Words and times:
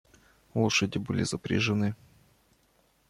Лошади 0.55 0.97
были 0.97 1.21
запряжены. 1.25 1.93